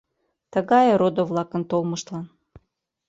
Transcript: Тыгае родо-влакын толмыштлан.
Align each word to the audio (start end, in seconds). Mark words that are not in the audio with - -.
Тыгае 0.53 0.91
родо-влакын 1.01 1.63
толмыштлан. 1.69 2.25